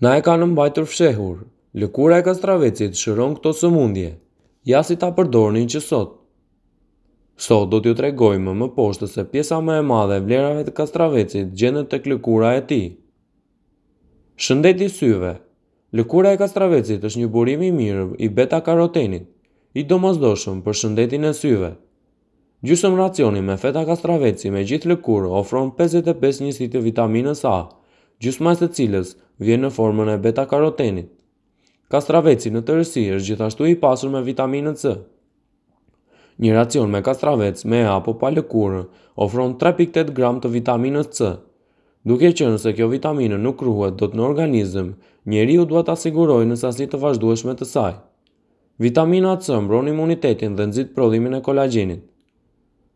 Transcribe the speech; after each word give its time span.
Na 0.00 0.12
e 0.20 0.22
ka 0.24 0.34
në 0.36 0.46
mbajtër 0.50 0.84
fshehur, 0.84 1.36
lëkura 1.80 2.18
e 2.20 2.24
kastravecit 2.26 2.98
shëron 3.00 3.32
këto 3.38 3.54
sëmundje, 3.56 4.10
ja 4.68 4.82
si 4.84 4.96
ta 5.00 5.08
përdorni 5.16 5.62
që 5.72 5.80
sot. 5.80 6.10
Sot 7.40 7.70
do 7.72 7.80
t'ju 7.80 7.94
tregojmë 7.96 8.52
më 8.60 8.68
poshtë 8.76 9.08
se 9.14 9.24
pjesa 9.32 9.58
më 9.64 9.78
e 9.80 9.86
madhe 9.88 10.18
e 10.20 10.22
vlerave 10.26 10.64
të 10.66 10.74
kastravecit 10.80 11.54
gjendet 11.62 11.88
tek 11.94 12.08
lëkura 12.12 12.50
e 12.58 12.62
tij. 12.68 12.84
Shëndeti 14.44 14.90
syve. 14.98 15.32
Lëkura 15.96 16.34
e 16.36 16.40
kastravecit 16.44 17.04
është 17.08 17.22
një 17.22 17.32
burim 17.36 17.64
i 17.68 17.72
mirë 17.78 18.04
i 18.20 18.28
beta-karotenit, 18.36 19.24
i 19.80 19.86
domosdoshëm 19.92 20.60
për 20.66 20.78
shëndetin 20.82 21.24
e 21.24 21.32
syve. 21.40 21.72
Gjysmë 22.68 22.96
racioni 23.00 23.40
me 23.44 23.56
feta 23.60 23.86
kastraveci 23.88 24.52
me 24.52 24.60
gjithë 24.64 24.92
lëkurë 24.92 25.32
ofron 25.40 25.72
55 25.80 26.42
njësi 26.44 26.68
të 26.72 26.82
vitaminës 26.88 27.44
A, 27.48 27.56
gjysma 28.24 28.54
e 28.56 28.58
së 28.60 28.68
cilës 28.76 29.10
vjen 29.42 29.64
në 29.64 29.70
formën 29.76 30.08
e 30.14 30.20
beta-karotenit. 30.24 31.10
Kastraveci 31.92 32.50
në 32.50 32.62
tërësi 32.66 33.04
është 33.16 33.28
gjithashtu 33.30 33.68
i 33.70 33.76
pasur 33.82 34.10
me 34.10 34.22
vitaminë 34.26 34.72
C. 34.80 34.94
Një 36.42 36.52
racion 36.56 36.90
me 36.92 37.00
kastravec, 37.04 37.62
me 37.64 37.84
e 37.84 37.90
apo 37.92 38.16
pa 38.20 38.30
lëkurë 38.34 38.82
ofron 39.24 39.54
3.8 39.60 40.10
gram 40.16 40.40
të 40.42 40.50
vitaminës 40.56 41.12
C. 41.18 41.34
Duke 42.08 42.32
qenë 42.40 42.58
se 42.62 42.72
kjo 42.76 42.88
vitaminë 42.92 43.38
nuk 43.42 43.62
ruhet 43.66 43.96
dot 44.00 44.12
në 44.14 44.24
organizëm, 44.26 44.90
njeriu 45.26 45.64
duhet 45.66 45.88
asiguroj 45.92 46.40
sigurojë 46.40 46.50
në 46.52 46.60
sasi 46.62 46.86
të 46.86 47.00
vazhdueshme 47.02 47.54
të 47.58 47.66
saj. 47.72 47.94
Vitamina 48.78 49.32
C 49.40 49.56
mbron 49.60 49.88
imunitetin 49.88 50.54
dhe 50.56 50.66
nxit 50.68 50.94
prodhimin 50.94 51.34
e 51.34 51.40
kolagjenit. 51.42 52.02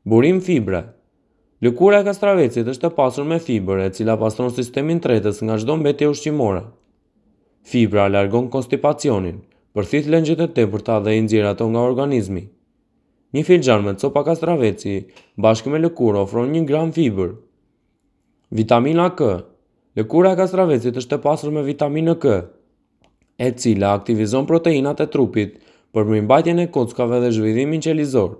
Burim 0.05 0.39
fibre, 0.41 0.83
Lëkura 1.61 1.99
e 2.01 2.05
kastravecit 2.09 2.69
është 2.73 2.89
e 2.89 2.91
pasur 2.97 3.27
me 3.29 3.37
fiber 3.47 3.83
e 3.85 3.91
cila 3.97 4.15
pastron 4.21 4.49
sistemin 4.57 5.01
tretës 5.05 5.43
nga 5.45 5.59
çdo 5.61 5.75
mbetje 5.77 6.07
ushqimore. 6.09 6.63
Fibra 7.71 8.07
largon 8.15 8.47
konstipacionin, 8.55 9.43
përthith 9.77 10.09
lëngjet 10.15 10.41
e 10.41 10.47
tepërta 10.57 10.97
dhe 11.05 11.19
i 11.19 11.21
nxjerr 11.27 11.51
ato 11.51 11.67
nga 11.69 11.83
organizmi. 11.91 12.47
Një 13.37 13.45
filxhan 13.51 13.85
me 13.85 13.93
copa 14.01 14.23
kastraveci 14.31 14.95
bashkë 15.45 15.75
me 15.75 15.83
lëkurë 15.85 16.23
ofron 16.25 16.57
1 16.63 16.67
gram 16.71 16.95
fibër. 16.97 17.37
Vitamina 18.57 19.11
K. 19.19 19.29
Lëkura 20.01 20.33
e 20.33 20.41
kastravecit 20.43 20.97
është 21.03 21.19
e 21.21 21.25
pasur 21.29 21.53
me 21.53 21.67
vitaminë 21.73 22.17
K, 22.23 22.39
e 23.47 23.49
cila 23.61 23.93
aktivizon 24.01 24.49
proteinat 24.49 25.05
e 25.05 25.11
trupit 25.13 25.59
për 25.93 26.07
mirëmbajtjen 26.09 26.63
e 26.65 26.71
kockave 26.77 27.21
dhe 27.25 27.35
zhvillimin 27.37 27.85
qelizor. 27.85 28.33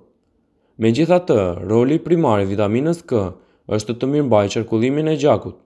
Me 0.81 0.89
gjitha 0.97 1.19
të, 1.29 1.35
roli 1.69 1.99
primar 2.01 2.41
i 2.41 2.47
vitaminës 2.49 3.03
K 3.11 3.19
është 3.77 3.95
të 4.01 4.07
mirë 4.13 4.39
qërkullimin 4.55 5.11
e 5.13 5.17
gjakut. 5.23 5.57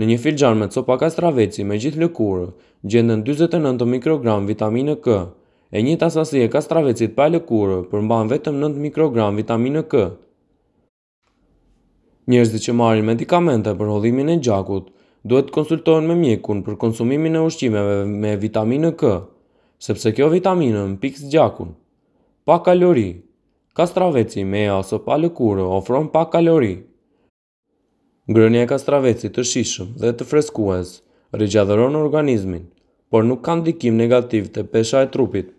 Në 0.00 0.06
një 0.10 0.16
filxan 0.22 0.56
me 0.58 0.68
copa 0.76 0.96
kastraveci 1.02 1.64
me 1.68 1.76
gjithë 1.82 2.00
lëkurë, 2.06 2.46
gjendën 2.88 3.20
29 3.26 3.84
mikrogram 3.94 4.48
vitaminë 4.48 4.94
K, 5.04 5.18
e 5.76 5.82
një 5.84 5.98
tasasi 6.04 6.40
e 6.40 6.48
kastravecit 6.54 7.12
pa 7.18 7.28
lëkurë 7.34 7.76
përmban 7.92 8.32
vetëm 8.32 8.64
9 8.64 8.80
mikrogram 8.88 9.36
vitaminë 9.44 9.84
K. 9.92 10.06
Njerëzit 12.32 12.64
që 12.70 12.78
marrin 12.80 13.04
medikamente 13.12 13.76
për 13.76 13.92
hollimin 13.94 14.32
e 14.32 14.40
gjakut 14.48 14.88
duhet 15.22 15.52
të 15.52 15.56
konsultohen 15.58 16.08
me 16.08 16.16
mjekun 16.22 16.64
për 16.64 16.80
konsumimin 16.86 17.36
e 17.36 17.44
ushqimeve 17.50 18.00
me 18.24 18.32
vitaminë 18.46 18.94
K, 19.04 19.12
sepse 19.88 20.16
kjo 20.16 20.32
vitaminë 20.32 20.88
mpiks 20.96 21.26
gjakun. 21.36 21.74
Pa 22.48 22.62
kalori, 22.64 23.10
kastraveci 23.80 24.42
me 24.44 24.60
e 24.66 24.72
aso 24.78 24.96
pa 25.06 25.16
lëkurë 25.22 25.64
ofron 25.78 26.08
pa 26.12 26.22
kalori. 26.32 26.74
Grënje 28.36 28.64
e 28.64 28.68
kastraveci 28.72 29.30
të 29.32 29.44
shishëm 29.50 29.94
dhe 30.02 30.10
të 30.18 30.26
freskues, 30.30 30.90
regjadëron 31.40 31.96
organizmin, 32.04 32.66
por 33.10 33.24
nuk 33.28 33.40
kanë 33.48 33.64
dikim 33.70 33.96
negativ 34.02 34.52
të 34.58 34.66
pesha 34.76 35.06
e 35.06 35.10
trupit, 35.16 35.56